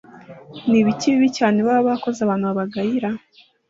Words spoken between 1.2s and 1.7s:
cyane